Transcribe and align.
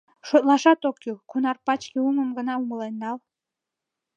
Шотлашат 0.27 0.81
ок 0.89 0.95
кӱл, 1.03 1.17
кунар 1.29 1.57
пачке 1.65 1.97
улмым 2.05 2.29
гына 2.37 2.53
умылен 2.61 2.95
нал. 3.01 3.17